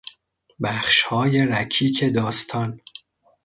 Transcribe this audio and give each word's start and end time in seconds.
بخشهای 0.63 1.45
رکیک 1.45 2.03
داستان 2.15 2.81